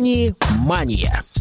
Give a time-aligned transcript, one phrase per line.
[0.00, 1.39] «Мани-мания».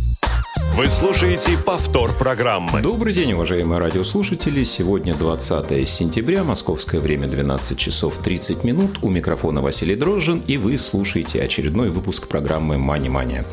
[0.79, 2.81] Вы слушаете повтор программы.
[2.81, 4.63] Добрый день, уважаемые радиослушатели.
[4.63, 8.99] Сегодня 20 сентября, московское время 12 часов 30 минут.
[9.01, 13.43] У микрофона Василий Дрожжин, и вы слушаете очередной выпуск программы «Мани-мания».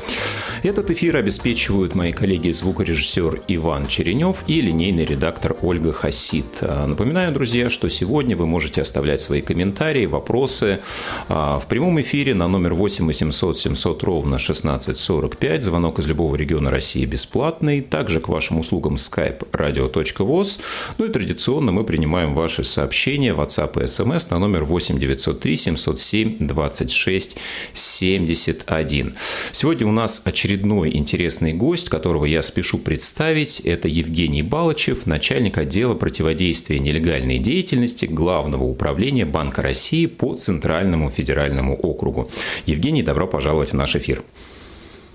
[0.63, 6.63] Этот эфир обеспечивают мои коллеги звукорежиссер Иван Черенев и линейный редактор Ольга Хасид.
[6.63, 10.81] Напоминаю, друзья, что сегодня вы можете оставлять свои комментарии, вопросы
[11.29, 15.63] а, в прямом эфире на номер 8 800 700 ровно 1645.
[15.63, 17.81] Звонок из любого региона России бесплатный.
[17.81, 20.61] Также к вашим услугам skype radio.voz.
[20.99, 26.37] Ну и традиционно мы принимаем ваши сообщения WhatsApp и SMS на номер 8 903 707
[26.41, 27.39] 26
[27.73, 29.15] 71.
[29.53, 33.61] Сегодня у нас очередной интересный гость, которого я спешу представить.
[33.61, 41.77] Это Евгений Балычев, начальник отдела противодействия нелегальной деятельности Главного управления Банка России по Центральному федеральному
[41.77, 42.29] округу.
[42.67, 44.23] Евгений, добро пожаловать в наш эфир.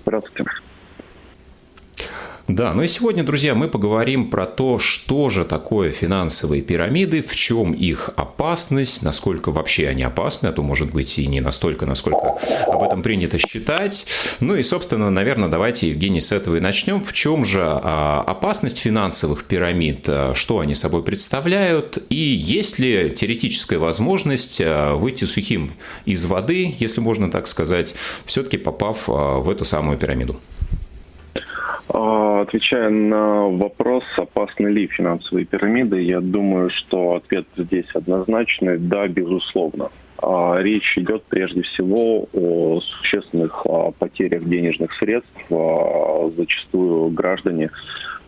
[0.04, 0.71] Здравствуйте.
[2.52, 7.34] Да, ну и сегодня, друзья, мы поговорим про то, что же такое финансовые пирамиды, в
[7.34, 12.36] чем их опасность, насколько вообще они опасны, а то, может быть, и не настолько, насколько
[12.66, 14.04] об этом принято считать.
[14.40, 17.02] Ну и, собственно, наверное, давайте, Евгений, с этого и начнем.
[17.02, 23.14] В чем же а, опасность финансовых пирамид, а, что они собой представляют, и есть ли
[23.16, 25.72] теоретическая возможность а, выйти сухим
[26.04, 27.94] из воды, если можно так сказать,
[28.26, 30.38] все-таки попав в эту самую пирамиду?
[31.92, 39.90] Отвечая на вопрос, опасны ли финансовые пирамиды, я думаю, что ответ здесь однозначный– да, безусловно.
[40.22, 45.30] А, речь идет прежде всего о существенных а, потерях денежных средств.
[45.50, 47.70] А, зачастую граждане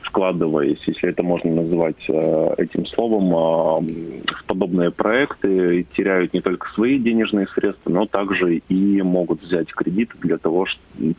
[0.03, 7.49] вкладываясь, если это можно назвать этим словом, в подобные проекты теряют не только свои денежные
[7.49, 10.67] средства, но также и могут взять кредит для того,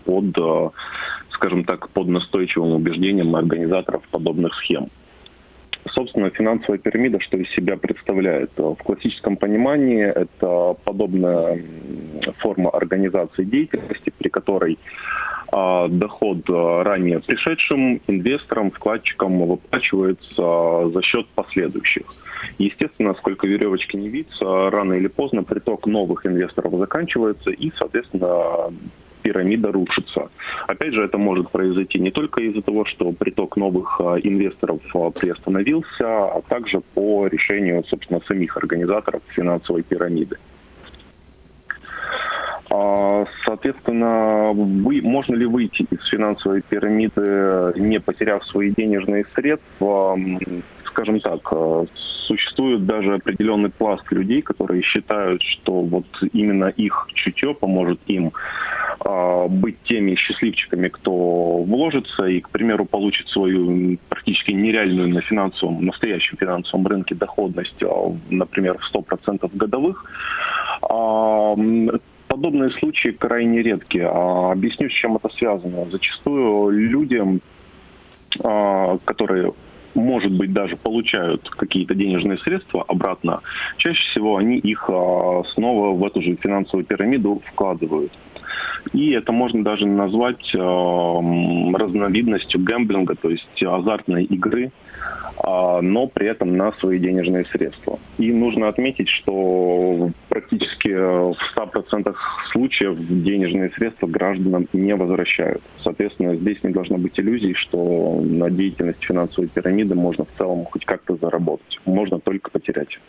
[0.06, 0.38] под
[1.36, 4.90] скажем так, под настойчивым убеждением организаторов подобных схем.
[5.92, 8.52] Собственно, финансовая пирамида что из себя представляет?
[8.58, 11.62] В классическом понимании это подобная
[12.40, 14.80] форма организации деятельности, при которой
[15.52, 22.04] а, доход а, ранее пришедшим инвесторам, вкладчикам выплачивается за счет последующих.
[22.58, 28.74] Естественно, сколько веревочки не виться, рано или поздно приток новых инвесторов заканчивается, и, соответственно,
[29.26, 30.30] пирамида рушится.
[30.68, 35.10] Опять же, это может произойти не только из-за того, что приток новых а, инвесторов а,
[35.10, 40.38] приостановился, а также по решению, собственно, самих организаторов финансовой пирамиды.
[42.70, 50.16] А, соответственно, вы, можно ли выйти из финансовой пирамиды, не потеряв свои денежные средства?
[50.96, 51.42] Скажем так,
[52.26, 58.32] существует даже определенный пласт людей, которые считают, что вот именно их чутье поможет им
[59.02, 61.12] а, быть теми счастливчиками, кто
[61.64, 68.16] вложится и, к примеру, получит свою практически нереальную на финансовом, настоящем финансовом рынке доходность, а,
[68.30, 70.06] например, в 100% годовых.
[70.82, 71.56] А,
[72.30, 74.08] подобные случаи крайне редкие.
[74.08, 75.92] Объясню, с чем это связано.
[75.92, 77.42] Зачастую людям,
[78.38, 79.54] которые
[79.96, 83.42] может быть, даже получают какие-то денежные средства обратно,
[83.78, 84.84] чаще всего они их
[85.54, 88.12] снова в эту же финансовую пирамиду вкладывают.
[88.94, 94.72] И это можно даже назвать э, разновидностью гэмблинга, то есть азартной игры,
[95.46, 98.00] э, но при этом на свои денежные средства.
[98.18, 102.14] И нужно отметить, что практически в 100%
[102.52, 105.62] случаев денежные средства гражданам не возвращают.
[105.84, 110.86] Соответственно, здесь не должно быть иллюзий, что на деятельность финансовой пирамиды можно в целом хоть
[110.86, 111.80] как-то заработать.
[111.86, 113.00] Можно только потерять.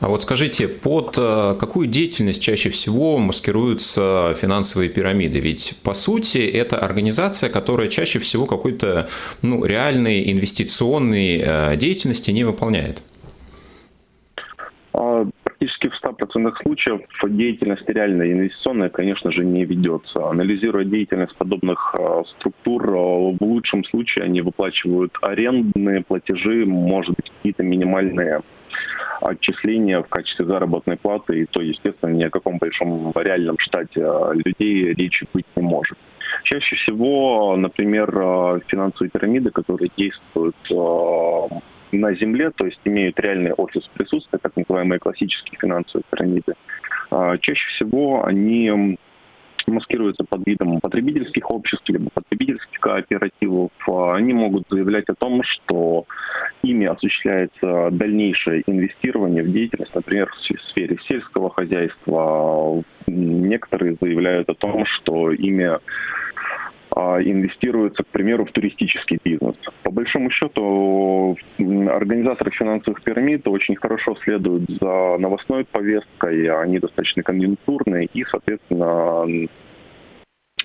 [0.00, 5.40] А вот скажите, под э, какую деятельность чаще всего маскируются финансовые пирамиды?
[5.40, 9.08] Ведь, по сути, это организация, которая чаще всего какой-то
[9.42, 13.02] ну, реальной инвестиционной э, деятельности не выполняет.
[14.92, 20.28] А, практически в 100% случаев деятельность реальная инвестиционная, конечно же, не ведется.
[20.28, 27.62] Анализируя деятельность подобных э, структур, в лучшем случае они выплачивают арендные платежи, может быть, какие-то
[27.62, 28.42] минимальные
[29.20, 34.32] отчисления в качестве заработной платы, и то, естественно, ни о каком большом реальном штате а,
[34.32, 35.98] людей речи быть не может.
[36.44, 41.48] Чаще всего, например, а, финансовые пирамиды, которые действуют а,
[41.92, 46.54] на земле, то есть имеют реальный офис присутствия, так называемые классические финансовые пирамиды,
[47.40, 48.98] чаще всего они
[49.70, 56.06] маскируются под видом потребительских обществ, либо потребительских кооперативов, они могут заявлять о том, что
[56.62, 62.82] ими осуществляется дальнейшее инвестирование в деятельность, например, в сфере сельского хозяйства.
[63.06, 65.80] Некоторые заявляют о том, что ими а,
[66.94, 69.56] инвестируется, к примеру, в туристический бизнес.
[69.82, 78.08] По большому счету, организаторы финансовых пирамид очень хорошо следуют за новостной повесткой, они достаточно конъюнктурные
[78.12, 79.48] и, соответственно,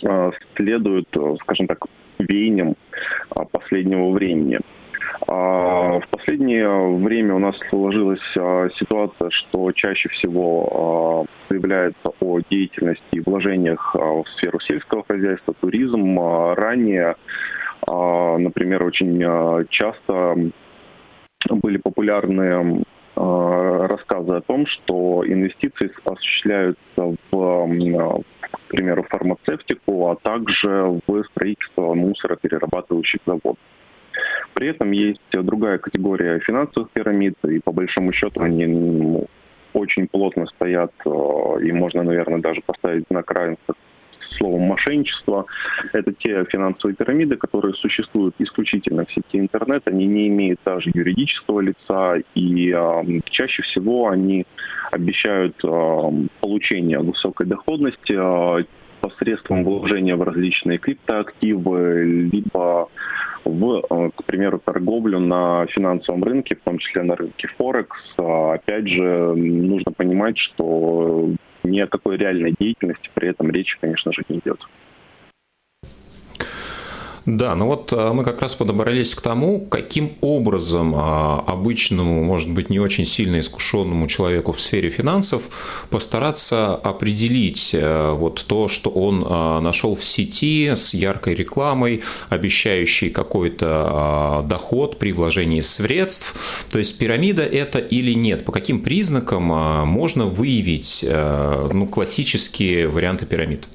[0.05, 1.07] а, следуют,
[1.41, 1.85] скажем так,
[2.19, 2.75] веяниям
[3.31, 4.59] а, последнего времени.
[5.27, 6.67] В последнее
[6.97, 8.21] время у нас сложилась
[8.77, 16.19] ситуация, что чаще всего заявляется о деятельности и вложениях в сферу сельского хозяйства, туризм.
[16.19, 17.15] Ранее,
[17.87, 20.35] например, очень часто
[21.49, 22.83] были популярны
[23.15, 33.19] рассказы о том, что инвестиции осуществляются в, к примеру, фармацевтику, а также в строительство мусороперерабатывающих
[33.25, 33.57] заводов.
[34.53, 39.27] При этом есть другая категория финансовых пирамид, и по большому счету они ну,
[39.73, 41.09] очень плотно стоят, э,
[41.63, 43.75] и можно, наверное, даже поставить знак равенства
[44.37, 45.45] словом мошенничество.
[45.93, 51.59] Это те финансовые пирамиды, которые существуют исключительно в сети интернет, они не имеют даже юридического
[51.61, 54.45] лица, и э, чаще всего они
[54.91, 56.11] обещают э,
[56.41, 58.65] получение высокой доходности э,
[59.01, 62.89] посредством вложения в различные криптоактивы, либо
[63.45, 67.97] в, э, к примеру, торговлю на финансовом рынке, в том числе на рынке Форекс.
[68.17, 71.29] А, опять же, нужно понимать, что
[71.63, 74.59] ни о какой реальной деятельности при этом речи, конечно же, не идет.
[77.37, 82.49] Да, ну вот а, мы как раз подобрались к тому, каким образом а, обычному, может
[82.49, 85.43] быть, не очень сильно искушенному человеку в сфере финансов
[85.91, 93.11] постараться определить э, вот то, что он а, нашел в сети с яркой рекламой, обещающей
[93.11, 96.33] какой-то доход при вложении средств.
[96.71, 98.43] То есть пирамида это или нет?
[98.45, 103.67] По каким признакам можно выявить э, ну, классические варианты пирамид?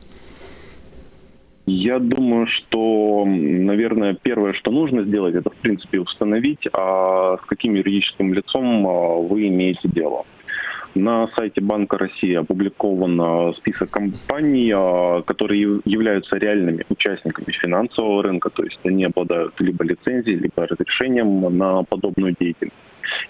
[1.66, 7.74] Я думаю, что, наверное, первое, что нужно сделать, это, в принципе, установить, а с каким
[7.74, 10.26] юридическим лицом а, вы имеете дело.
[10.94, 18.50] На сайте Банка России опубликован а, список компаний, а, которые являются реальными участниками финансового рынка,
[18.50, 22.76] то есть они обладают либо лицензией, либо разрешением на подобную деятельность.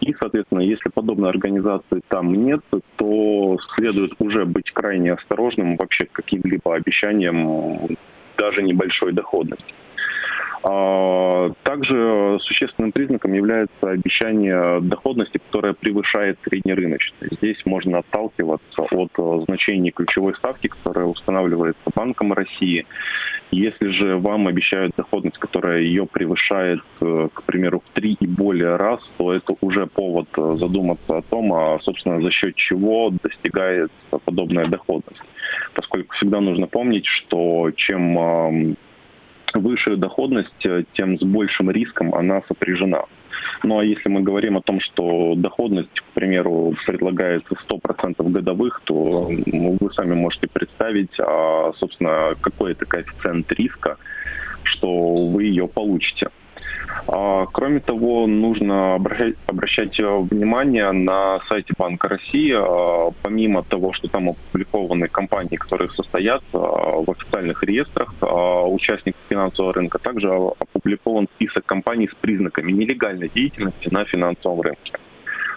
[0.00, 2.60] И, соответственно, если подобной организации там нет,
[2.96, 7.96] то следует уже быть крайне осторожным вообще к каким-либо обещаниям
[8.36, 9.74] даже небольшой доходности.
[10.66, 17.32] А, также существенным признаком является обещание доходности, которая превышает среднерыночную.
[17.32, 22.86] Здесь можно отталкиваться от э, значений ключевой ставки, которая устанавливается Банком России.
[23.50, 28.76] Если же вам обещают доходность, которая ее превышает, э, к примеру, в три и более
[28.76, 34.18] раз, то это уже повод э, задуматься о том, а, собственно, за счет чего достигается
[34.24, 35.20] подобная доходность.
[35.74, 38.76] Поскольку всегда нужно помнить, что чем
[39.54, 43.04] выше доходность, э, тем с большим риском она сопряжена.
[43.62, 49.30] Ну а если мы говорим о том, что доходность, к примеру, предлагается 100% годовых, то
[49.30, 53.96] вы сами можете представить, а, собственно, какой это коэффициент риска,
[54.64, 56.28] что вы ее получите.
[57.06, 64.08] А, кроме того, нужно обращать, обращать внимание на сайте Банка России, а, помимо того, что
[64.08, 71.66] там опубликованы компании, которые состоят а, в официальных реестрах участников финансового рынка, также опубликован список
[71.66, 74.92] компаний с признаками нелегальной деятельности на финансовом рынке.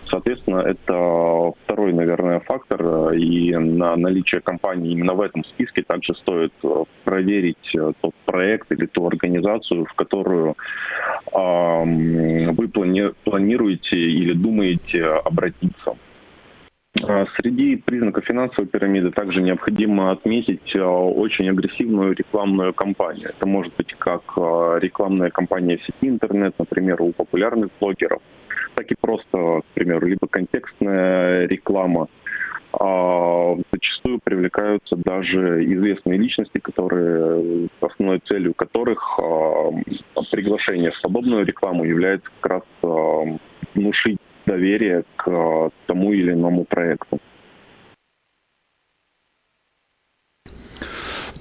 [0.09, 6.53] Соответственно, это второй, наверное, фактор, и на наличие компании именно в этом списке также стоит
[6.63, 10.55] э, проверить э, тот проект или ту организацию, в которую
[11.33, 15.95] вы плани- планируете или думаете обратиться.
[17.03, 23.29] А среди признаков финансовой пирамиды также необходимо отметить э, очень агрессивную рекламную кампанию.
[23.29, 28.21] Это может быть как рекламная кампания в сети интернет, например, у популярных блогеров,
[28.75, 32.07] так и просто, к примеру, либо контекстная реклама.
[32.79, 39.71] А зачастую привлекаются даже известные личности, которые основной целью которых а,
[40.31, 43.37] приглашение в подобную рекламу является как раз а,
[43.73, 47.19] внушить доверие к а, тому или иному проекту.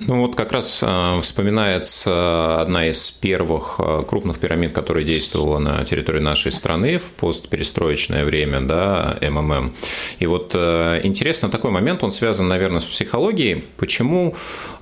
[0.01, 5.85] Ну вот как раз э, вспоминается одна из первых э, крупных пирамид, которая действовала на
[5.85, 9.73] территории нашей страны в постперестроечное время, да, МММ.
[10.19, 13.65] И вот э, интересно такой момент, он связан, наверное, с психологией.
[13.77, 14.35] Почему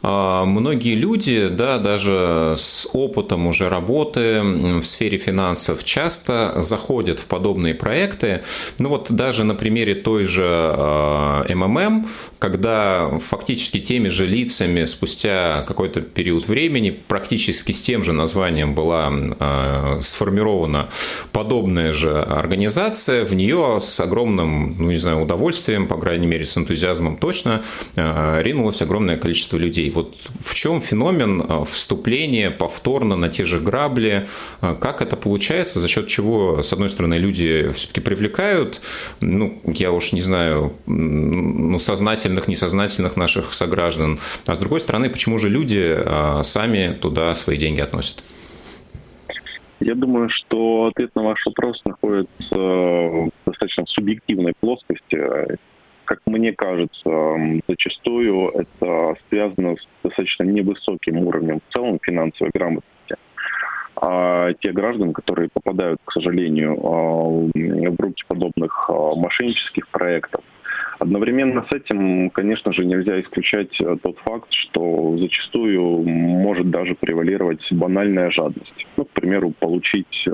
[0.03, 7.75] многие люди, да, даже с опытом уже работы в сфере финансов, часто заходят в подобные
[7.75, 8.43] проекты.
[8.79, 12.07] Ну вот даже на примере той же МММ,
[12.39, 19.13] когда фактически теми же лицами спустя какой-то период времени практически с тем же названием была
[19.13, 20.89] э, сформирована
[21.31, 26.57] подобная же организация, в нее с огромным, ну не знаю, удовольствием, по крайней мере с
[26.57, 27.63] энтузиазмом точно,
[27.97, 29.91] э, ринулось огромное количество людей.
[29.91, 34.27] Вот в чем феномен э, вступления повторно на те же грабли,
[34.61, 38.81] как это получается, за счет чего, с одной стороны, люди все-таки привлекают,
[39.21, 45.11] ну, я уж не знаю, ну, сознательных, несознательных наших сограждан, а с другой стороны, стороны,
[45.11, 48.23] почему же люди а, сами туда свои деньги относят?
[49.81, 55.59] Я думаю, что ответ на ваш вопрос находится в достаточно субъективной плоскости.
[56.05, 57.11] Как мне кажется,
[57.67, 63.17] зачастую это связано с достаточно невысоким уровнем в целом финансовой грамотности.
[63.97, 70.45] А те граждан, которые попадают, к сожалению, а, в руки подобных а, мошеннических проектов,
[71.05, 77.61] Одновременно с этим, конечно же, нельзя исключать э, тот факт, что зачастую может даже превалировать
[77.73, 78.87] банальная жадность.
[78.97, 80.31] Ну, к примеру, получить э,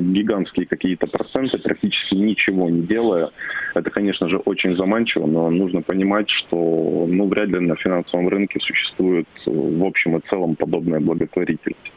[0.00, 3.30] гигантские какие-то проценты, практически ничего не делая.
[3.76, 8.58] Это, конечно же, очень заманчиво, но нужно понимать, что ну, вряд ли на финансовом рынке
[8.58, 11.92] существует э, в общем и целом подобная благотворительность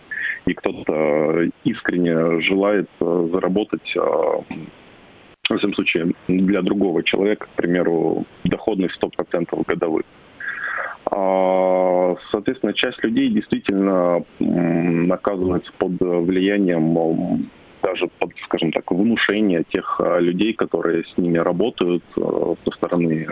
[0.45, 3.95] и кто-то искренне желает заработать
[5.49, 10.03] во всяком случае, для другого человека, к примеру, доходность 100% годовых.
[11.05, 14.23] А, соответственно, часть людей действительно
[15.13, 17.49] оказывается под влиянием
[17.81, 23.27] даже под, скажем так, внушения тех а, людей, которые с ними работают а, со стороны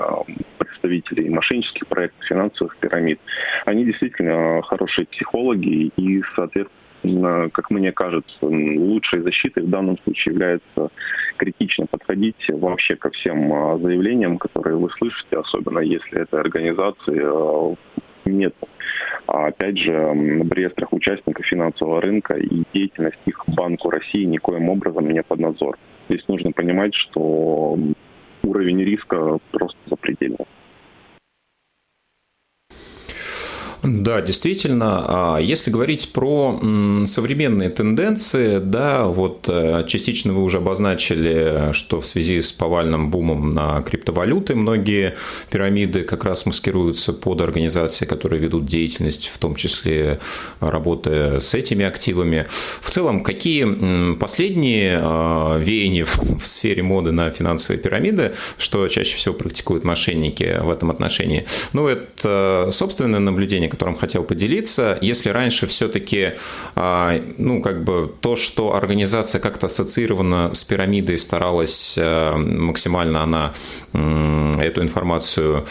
[0.57, 3.21] представителей мошеннических проектов, финансовых пирамид.
[3.65, 10.89] Они действительно хорошие психологи и, соответственно, как мне кажется, лучшей защитой в данном случае является
[11.37, 17.75] критично подходить вообще ко всем а, заявлениям, которые вы слышите, особенно если этой организации а,
[18.25, 18.53] нет.
[19.27, 25.09] А опять же, в реестрах участников финансового рынка и деятельность их Банку России никоим образом
[25.09, 25.77] не под надзор.
[26.09, 27.77] Здесь нужно понимать, что
[28.43, 30.45] уровень риска просто запредельный.
[33.83, 35.03] Да, действительно.
[35.07, 36.59] А если говорить про
[37.05, 43.49] современные тенденции, да, вот э, частично вы уже обозначили, что в связи с повальным бумом
[43.49, 45.15] на криптовалюты многие
[45.49, 50.19] пирамиды как раз маскируются под организации, которые ведут деятельность, в том числе
[50.59, 52.45] работая с этими активами.
[52.81, 59.33] В целом, какие последние а, веяния в сфере моды на финансовые пирамиды, что чаще всего
[59.33, 61.45] практикуют мошенники в этом отношении?
[61.73, 64.97] Ну, это собственное наблюдение, которым хотел поделиться.
[65.01, 66.33] Если раньше все-таки,
[66.75, 73.53] а, ну, как бы то, что организация как-то ассоциирована с пирамидой, старалась э, максимально она
[73.93, 75.65] эту информацию,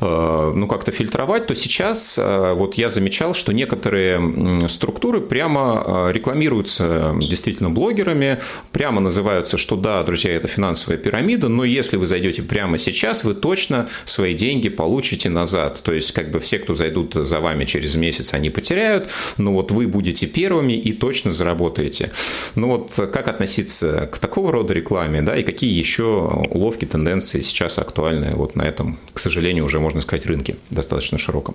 [0.00, 7.14] э, ну, как-то фильтровать, то сейчас э, вот я замечал, что некоторые структуры прямо рекламируются
[7.20, 8.38] действительно блогерами,
[8.72, 13.34] прямо называются, что да, друзья, это финансовая пирамида, но если вы зайдете прямо сейчас, вы
[13.34, 15.80] точно свои деньги получите назад.
[15.82, 19.08] То есть, как бы все, кто зайдут за вами через месяц, они потеряют,
[19.38, 22.10] но вот вы будете первыми и точно заработаете.
[22.56, 26.04] Ну вот как относиться к такого рода рекламе, да, и какие еще
[26.50, 31.54] уловки, тенденции сейчас актуальны вот на этом, к сожалению, уже, можно сказать, рынке достаточно широком?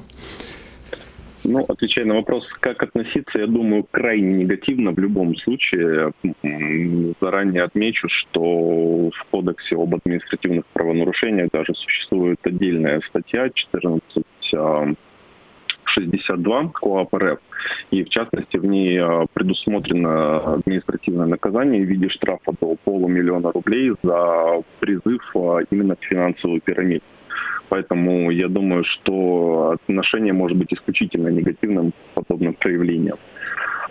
[1.44, 6.12] Ну, отвечая на вопрос, как относиться, я думаю, крайне негативно в любом случае.
[7.22, 8.42] Заранее отмечу, что
[9.12, 14.26] в Кодексе об административных правонарушениях даже существует отдельная статья 14
[15.90, 17.40] 62 КОАП РФ.
[17.92, 23.94] И в частности в ней а, предусмотрено административное наказание в виде штрафа до полумиллиона рублей
[24.04, 27.02] за призыв а, именно к финансовой пирамиде.
[27.70, 33.18] Поэтому я думаю, что отношение может быть исключительно негативным к подобным проявлениям.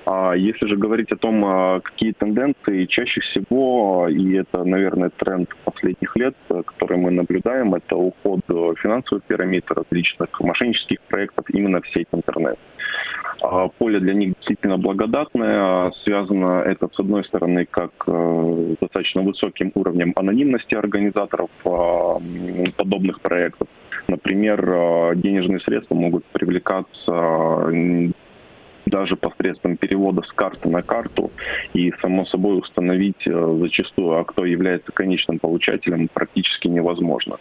[0.08, 5.48] А если же говорить о том, а, какие тенденции, чаще всего, и это, наверное, тренд
[5.64, 12.06] последних лет, который мы наблюдаем, это уход финансовых пирамид, различных мошеннических проектов именно в сеть
[12.12, 12.56] интернет.
[13.42, 15.90] А поле для них действительно благодатное.
[16.04, 21.50] Связано это, с одной стороны, как э, достаточно высоким уровнем анонимности организаторов
[22.76, 23.68] подобных проектов.
[24.08, 28.12] Например, денежные средства могут привлекаться
[28.87, 31.31] даже посредством перевода с карты на карту
[31.75, 37.38] и, само собой, установить э, зачастую, а кто является конечным получателем, практически невозможно.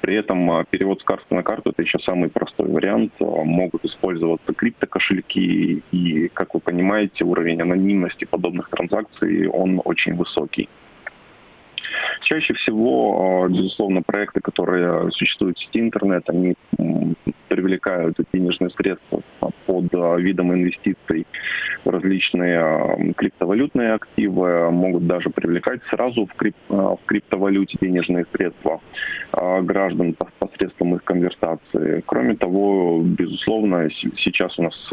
[0.00, 3.12] При этом э, перевод с карты на карту– это еще самый простой вариант.
[3.20, 10.68] Э, могут использоваться криптокошельки, и, как вы понимаете, уровень анонимности подобных транзакций, он очень высокий.
[12.22, 16.54] Чаще всего, безусловно, проекты, которые существуют в сети интернет, они
[17.48, 19.22] привлекают денежные средства
[19.66, 21.26] под а, видом инвестиций
[21.84, 28.80] различные криптовалютные активы, могут даже привлекать сразу в, крип, а, в криптовалюте денежные средства
[29.62, 32.02] граждан посредством их конвертации.
[32.06, 34.88] Кроме того, безусловно, сейчас у нас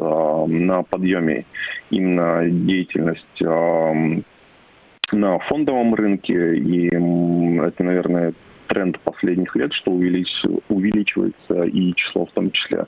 [0.48, 1.46] на подъеме
[1.90, 3.42] именно деятельность
[5.12, 8.34] на фондовом рынке, и это, наверное,
[8.74, 10.28] тренд последних лет, что увелич,
[10.68, 12.86] увеличивается и число в том числе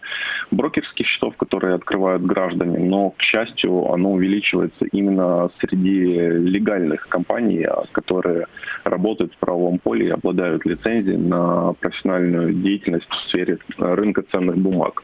[0.50, 6.18] брокерских счетов, которые открывают граждане, но, к счастью, оно увеличивается именно среди
[6.56, 8.48] легальных компаний, а, которые
[8.84, 15.04] работают в правовом поле и обладают лицензией на профессиональную деятельность в сфере рынка ценных бумаг.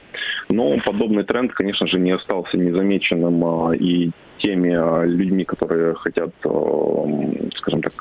[0.50, 4.10] Но подобный тренд, конечно же, не остался незамеченным а, и
[4.40, 7.94] теми а, людьми, которые хотят, скажем так,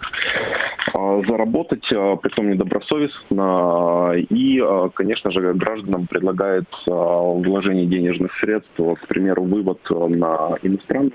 [1.26, 1.86] заработать,
[2.22, 4.14] притом недобросовестно.
[4.16, 4.62] И,
[4.94, 11.12] конечно же, гражданам предлагает вложение денежных средств, к примеру, вывод на иностранные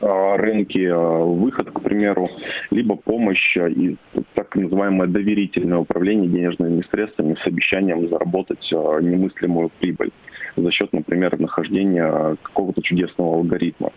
[0.00, 2.30] рынки, выход, к примеру,
[2.70, 3.96] либо помощь и
[4.34, 10.10] так называемое доверительное управление денежными средствами с обещанием заработать немыслимую прибыль
[10.56, 13.90] за счет, например, нахождения какого-то чудесного алгоритма.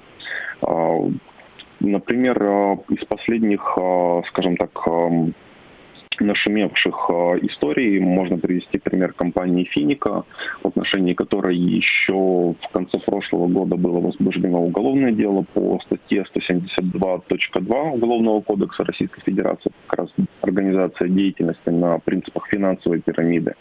[1.84, 4.72] Например, а, из последних, а, скажем так,
[6.20, 7.10] нашумевших
[7.42, 10.24] историй можно привести пример компании Финика,
[10.62, 17.92] в отношении которой еще в конце прошлого года было возбуждено уголовное дело по статье 172.2
[17.92, 20.10] Уголовного кодекса Российской Федерации, как раз
[20.42, 23.56] организация деятельности на принципах финансовой пирамиды.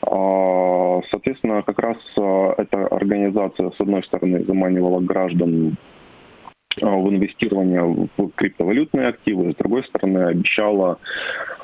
[0.00, 1.98] А, соответственно, как раз
[2.56, 5.76] эта организация, с одной стороны, заманивала граждан
[6.80, 10.98] в инвестирование в криптовалютные активы, с другой стороны, обещала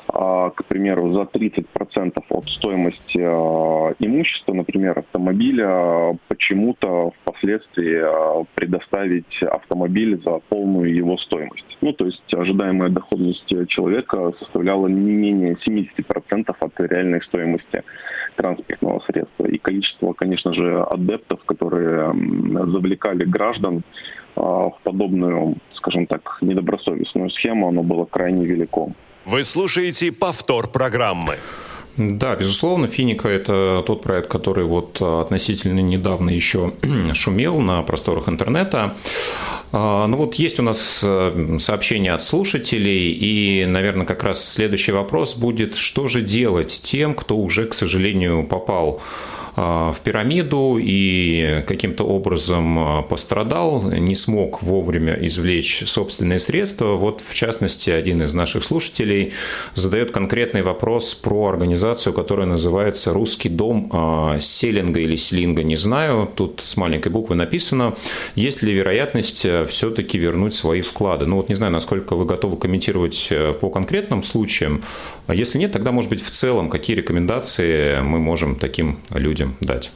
[0.11, 10.21] к примеру, за 30% от стоимости а, имущества, например, автомобиля, почему-то впоследствии а, предоставить автомобиль
[10.23, 11.77] за полную его стоимость.
[11.79, 17.83] Ну, то есть ожидаемая доходность человека составляла не менее 70% от реальной стоимости
[18.35, 19.45] транспортного средства.
[19.45, 22.13] И количество, конечно же, адептов, которые
[22.71, 23.83] завлекали граждан
[24.35, 28.91] в подобную, скажем так, недобросовестную схему, оно было крайне велико.
[29.25, 31.37] Вы слушаете повтор программы.
[31.97, 36.73] Да, безусловно, Финика– это тот проект, который вот относительно недавно еще
[37.13, 38.95] шумел на просторах интернета.
[39.71, 44.91] А, ну вот есть у нас э, сообщение от слушателей, и, наверное, как раз следующий
[44.91, 49.01] вопрос будет, что же делать тем, кто уже, к сожалению, попал а,
[49.61, 56.95] в пирамиду и каким-то образом а, пострадал, не смог вовремя извлечь собственные средства.
[56.95, 59.33] Вот, в частности, один из наших слушателей
[59.75, 66.29] задает конкретный вопрос про организацию, которая называется «Русский дом а, селинга» или «селинга», не знаю.
[66.35, 67.95] Тут с маленькой буквы написано.
[68.35, 71.25] Есть ли вероятность все-таки вернуть свои вклады?
[71.25, 74.83] Ну вот не знаю, насколько вы готовы комментировать по конкретным случаям.
[75.27, 79.91] Если нет, тогда, может быть, в целом, какие рекомендации мы можем таким людям дать?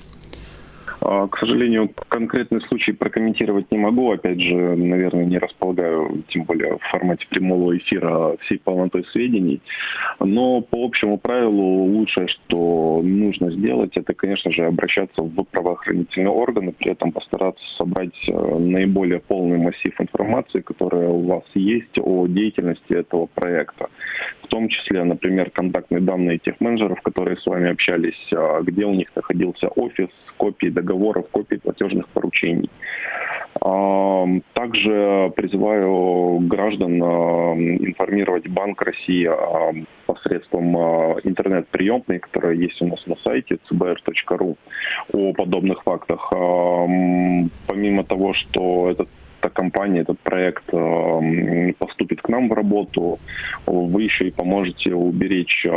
[1.07, 4.11] А, к сожалению, конкретный случай прокомментировать не могу.
[4.11, 9.61] Опять же, наверное, не располагаю, тем более в формате прямого эфира, всей полнотой сведений.
[10.19, 16.71] Но по общему правилу лучшее, что нужно сделать, это, конечно же, обращаться в правоохранительные органы,
[16.71, 22.93] при этом постараться собрать э, наиболее полный массив информации, которая у вас есть о деятельности
[22.93, 23.89] этого проекта.
[24.41, 28.93] В том числе, например, контактные данные тех менеджеров, которые с вами общались, а, где у
[28.93, 32.69] них находился офис, копии договоров, копии платежных поручений.
[34.53, 39.29] Также призываю граждан информировать Банк России
[40.05, 40.75] посредством
[41.23, 44.57] интернет-приемной, которая есть у нас на сайте cbr.ru
[45.13, 46.29] о подобных фактах.
[47.67, 49.09] Помимо того, что этот
[49.41, 50.65] эта компания, этот проект
[51.77, 53.19] поступит к нам в работу,
[53.67, 55.67] вы еще и поможете уберечь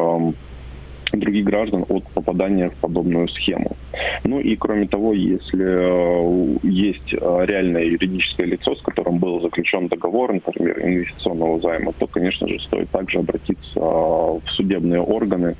[1.12, 3.76] других граждан от попадания в подобную схему.
[4.24, 9.88] Ну и кроме того, если э, есть э, реальное юридическое лицо, с которым был заключен
[9.88, 15.56] договор, например, инвестиционного займа, то, конечно же, стоит также обратиться э, в судебные органы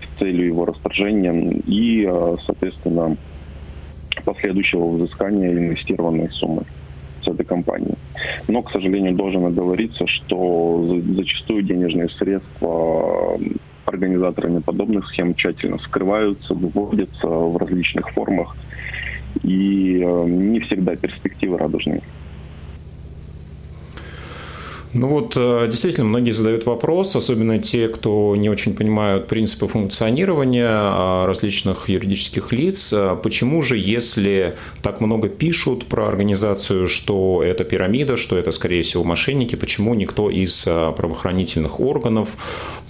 [0.00, 1.32] с целью его расторжения
[1.66, 2.08] и,
[2.46, 3.16] соответственно,
[4.24, 6.64] последующего взыскания инвестированной суммы
[7.22, 7.94] с этой компании.
[8.48, 13.38] Но, к сожалению, должен оговориться, что зачастую денежные средства
[13.86, 18.56] организаторами подобных схем тщательно скрываются, выводятся в различных формах,
[19.42, 22.02] и э, не всегда перспективы радужные.
[24.94, 30.68] Ну вот, э, действительно, многие задают вопрос, особенно те, кто не очень понимают принципы функционирования
[30.68, 32.92] а, различных юридических лиц.
[32.94, 38.82] А почему же, если так много пишут про организацию, что это пирамида, что это, скорее
[38.82, 42.28] всего, мошенники, почему никто из а, правоохранительных органов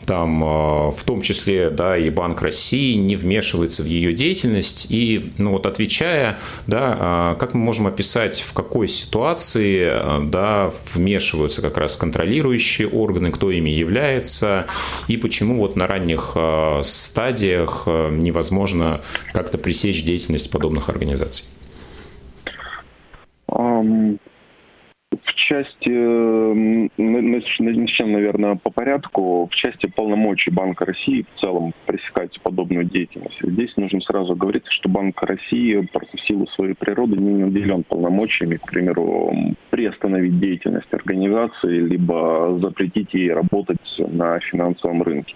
[0.05, 4.88] там, в том числе, да, и Банк России не вмешивается в ее деятельность.
[4.91, 9.93] И, ну вот, отвечая, да, как мы можем описать, в какой ситуации,
[10.29, 14.66] да, вмешиваются как раз контролирующие органы, кто ими является,
[15.09, 16.37] и почему вот на ранних
[16.83, 19.02] стадиях невозможно
[19.33, 21.46] как-то пресечь деятельность подобных организаций?
[25.35, 25.88] Части,
[27.01, 33.38] начнем, наверное, по порядку, в части полномочий Банка России в целом пресекать подобную деятельность.
[33.42, 38.66] Здесь нужно сразу говорить, что Банк России в силу своей природы не наделен полномочиями, к
[38.66, 39.33] примеру,
[39.70, 45.35] приостановить деятельность организации, либо запретить ей работать на финансовом рынке.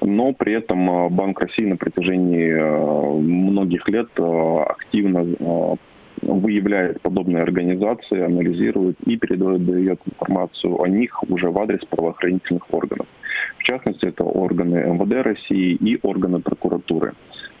[0.00, 5.78] Но при этом э, Банк России на протяжении э, многих лет э, активно
[6.22, 13.06] выявляет подобные организации, анализирует и передает информацию о них уже в адрес правоохранительных органов.
[13.58, 17.14] В частности, это органы МВД России и органы прокуратуры,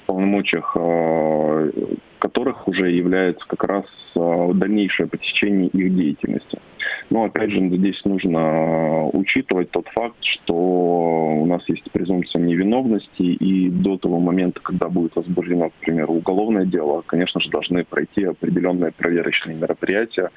[0.04, 1.70] в полномочиях э,
[2.18, 6.58] которых уже является как раз э, дальнейшее посещение их деятельности.
[7.10, 13.70] Но опять же, здесь нужно учитывать тот факт, что у нас есть презумпция невиновности, и
[13.70, 18.90] до того момента, когда будет возбуждено, к примеру, уголовное дело, конечно же, должны пройти определенные
[18.90, 20.30] проверочные мероприятия,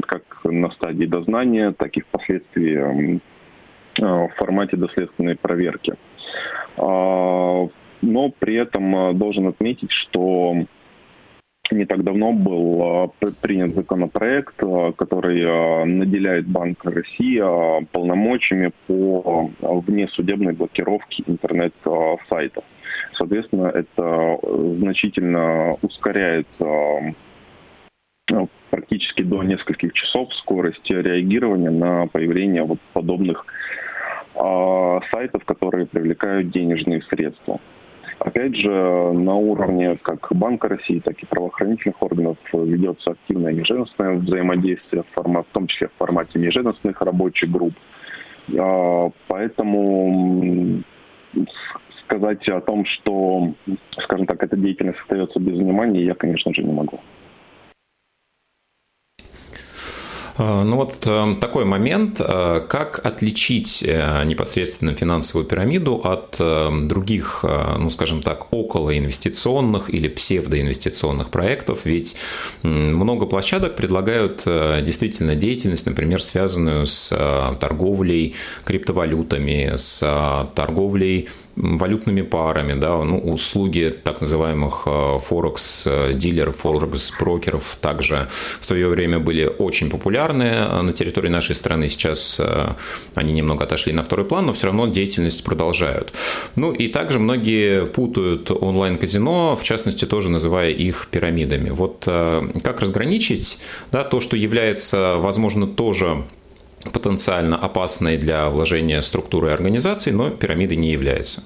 [0.00, 3.20] как на стадии дознания, так и впоследствии
[4.00, 5.94] э, в формате доследственной проверки.
[6.78, 7.68] А,
[8.00, 10.54] но при этом э, должен отметить, что
[11.74, 13.08] не так давно был а,
[13.40, 17.38] принят законопроект, а, который а, наделяет Банк России
[17.92, 22.64] полномочиями по внесудебной блокировке интернет-сайтов.
[23.14, 24.38] Соответственно, это
[24.78, 26.46] значительно ускоряет
[28.70, 33.46] практически до нескольких часов скорость реагирования на появление вот подобных
[34.34, 37.58] сайтов, которые привлекают денежные средства.
[38.18, 45.04] Опять же, на уровне как Банка России, так и правоохранительных органов ведется активное межведомственное взаимодействие,
[45.04, 47.74] в, формат, в том числе в формате межведомственных рабочих групп.
[48.58, 50.82] А, поэтому
[52.04, 53.54] сказать о том, что,
[54.02, 56.98] скажем так, эта деятельность остается без внимания, я, конечно же, не могу.
[59.20, 66.38] А, ну вот э, такой момент, э, как отличить э, непосредственно финансовую пирамиду от
[66.88, 67.44] других,
[67.78, 72.16] ну скажем так, околоинвестиционных или псевдоинвестиционных проектов, ведь
[72.62, 77.08] много площадок предлагают действительно деятельность, например, связанную с
[77.60, 84.86] торговлей криптовалютами, с торговлей валютными парами, да, ну, услуги так называемых
[85.28, 88.28] форекс-дилеров, форекс-брокеров также
[88.60, 91.88] в свое время были очень популярны э, на территории нашей страны.
[91.88, 92.68] Сейчас э,
[93.14, 96.12] они немного отошли на второй план, но все равно деятельность продолжают.
[96.56, 101.70] Ну и также многие путают онлайн-казино, в частности, тоже называя их пирамидами.
[101.70, 103.58] Вот э, как разграничить
[103.92, 106.24] да, то, что является, возможно, тоже
[106.92, 111.42] потенциально опасной для вложения структуры организации, но пирамидой не является?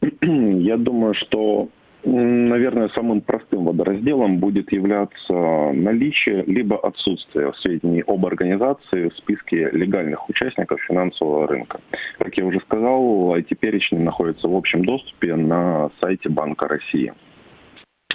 [0.20, 1.68] Я думаю, что
[2.04, 5.32] наверное, самым простым водоразделом будет являться
[5.72, 11.80] наличие либо отсутствие сведений об организации в списке легальных участников финансового рынка.
[12.18, 17.12] Как я уже сказал, эти перечни находятся в общем доступе на сайте Банка России.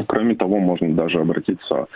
[0.06, 1.88] Кроме того, можно даже обратиться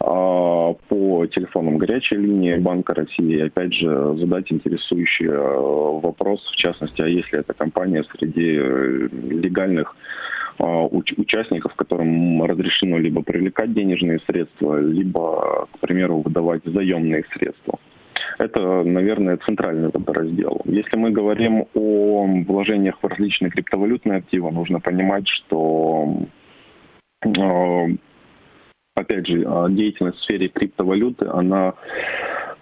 [0.00, 7.02] а, по телефонам горячей линии Банка России, опять же, задать интересующий а, вопрос, в частности,
[7.02, 9.96] а если эта компания среди э, легальных
[10.58, 17.78] а, уч- участников, которым разрешено либо привлекать денежные средства, либо, к примеру, выдавать заемные средства.
[18.38, 20.60] Это, наверное, центральный водораздел.
[20.64, 26.26] Если мы говорим о вложениях в различные криптовалютные активы, нужно понимать, что
[28.96, 31.74] опять же, а, деятельность в сфере криптовалюты, она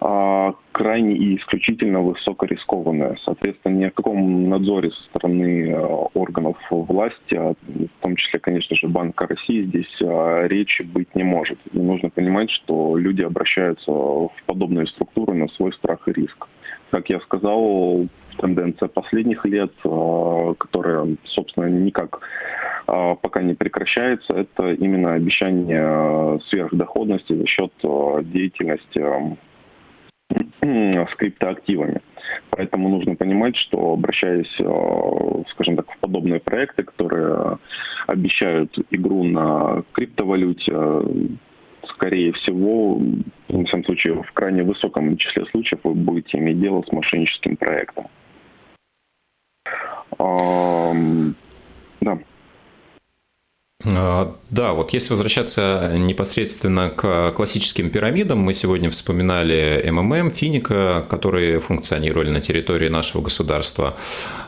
[0.01, 3.17] а, крайне и исключительно высокорискованная.
[3.25, 8.89] Соответственно, ни о каком надзоре со стороны а, органов власти, в том числе, конечно же,
[8.89, 11.59] Банка России, здесь речи быть не может.
[11.73, 16.49] И нужно понимать, что люди обращаются в подобные структуры на свой страх и риск.
[16.95, 18.07] Как я сказал,
[18.39, 22.21] тенденция последних лет, которая, собственно, никак
[22.87, 27.73] пока не прекращается, это именно обещание сверхдоходности за счет
[28.31, 29.05] деятельности
[30.63, 32.01] с криптоактивами.
[32.51, 34.55] Поэтому нужно понимать, что обращаясь,
[35.51, 37.59] скажем так, в подобные проекты, которые
[38.07, 40.73] обещают игру на криптовалюте,
[41.87, 46.93] скорее всего, в всяком случае, в крайне высоком числе случаев вы будете иметь дело с
[46.93, 48.07] мошенническим проектом.
[52.01, 52.19] Да.
[53.87, 61.61] А, да, вот если возвращаться непосредственно к классическим пирамидам, мы сегодня вспоминали МММ, Финика, которые
[61.61, 63.97] функционировали на территории нашего государства.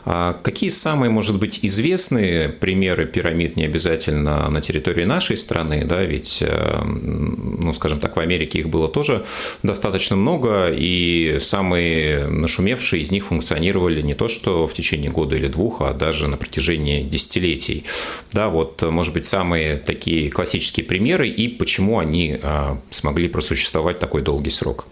[0.05, 6.01] А какие самые, может быть, известные примеры пирамид не обязательно на территории нашей страны, да,
[6.03, 9.25] ведь, э, ну, скажем так, в Америке их было тоже
[9.61, 15.47] достаточно много, и самые нашумевшие из них функционировали не то что в течение года или
[15.47, 17.83] двух, а даже на протяжении десятилетий.
[18.31, 24.21] Да, вот, может быть, самые такие классические примеры и почему они а, смогли просуществовать такой
[24.21, 24.87] долгий срок?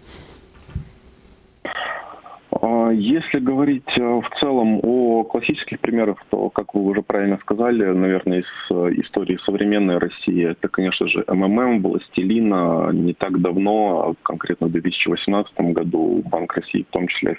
[2.51, 7.85] А, если говорить э, в целом о классических примерах, то, как вы уже правильно сказали,
[7.85, 12.91] наверное, из истории современной России, это, конечно же, МММ, Властелина.
[12.91, 17.37] Не так давно, а конкретно в 2018 году, Банк России в том числе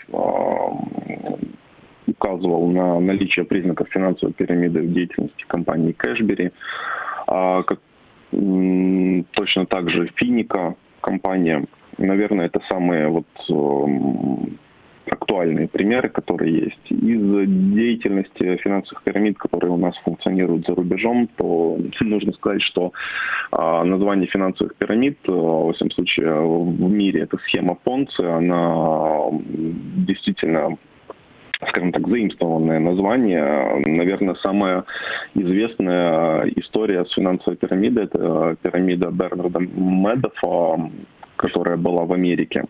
[2.06, 6.52] указывал на наличие признаков финансовой пирамиды в деятельности компании Кэшбери.
[7.26, 7.62] А,
[8.30, 11.64] точно так же Финика компания.
[11.98, 14.58] Наверное, это самые вот эм,
[15.10, 16.90] актуальные примеры, которые есть.
[16.90, 22.92] Из деятельности финансовых пирамид, которые у нас функционируют за рубежом, то нужно сказать, что
[23.52, 29.28] а, название финансовых пирамид, а, во всяком случае, в мире это схема Понци, она
[30.06, 30.76] действительно
[31.68, 33.82] скажем так, заимствованное название.
[33.86, 34.84] Наверное, самая
[35.34, 40.90] известная история с финансовой пирамидой– это пирамида Бернарда Медофа,
[41.36, 42.64] которая была в Америке.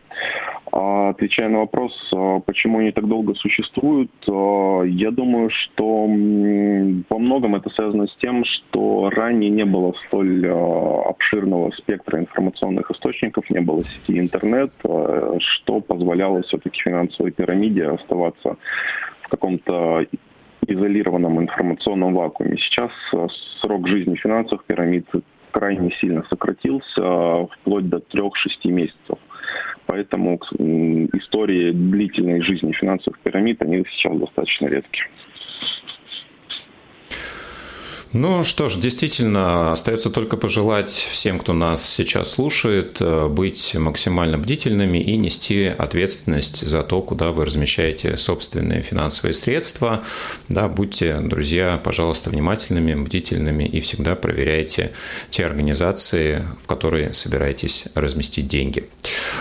[0.72, 7.18] А, отвечая на вопрос, а, почему они так долго существуют, а, я думаю, что во
[7.18, 13.60] многом это связано с тем, что ранее не было столь обширного спектра информационных источников, не
[13.60, 14.70] было сети интернет,
[15.38, 18.56] что позволяло все-таки финансовой пирамиде оставаться
[19.22, 20.04] в каком-то
[20.66, 22.56] изолированном информационном вакууме.
[22.58, 22.90] Сейчас
[23.60, 25.06] срок жизни финансовых пирамид
[25.56, 28.30] крайне сильно сократился, вплоть до 3-6
[28.66, 29.18] месяцев.
[29.86, 30.38] Поэтому
[31.14, 35.06] истории длительной жизни финансовых пирамид, они сейчас достаточно редкие.
[38.12, 44.38] Ну что ж, действительно, остается только пожелать всем, кто нас сейчас слушает, э, быть максимально
[44.38, 50.02] бдительными и нести ответственность за то, куда вы размещаете собственные финансовые средства.
[50.48, 54.92] Да, будьте, друзья, пожалуйста, внимательными, бдительными и всегда проверяйте
[55.30, 58.88] те организации, в которые собираетесь разместить деньги.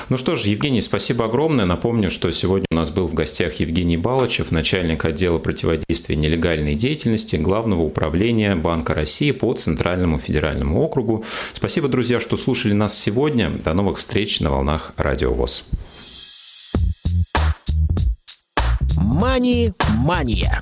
[0.09, 1.65] Ну что ж, Евгений, спасибо огромное.
[1.65, 7.35] Напомню, что сегодня у нас был в гостях Евгений Балычев, начальник отдела противодействия нелегальной деятельности
[7.35, 11.23] Главного управления Банка России по Центральному федеральному округу.
[11.53, 13.49] Спасибо, друзья, что слушали нас сегодня.
[13.49, 15.65] До новых встреч на волнах Радио ВОЗ.
[18.97, 20.61] Мани-мания.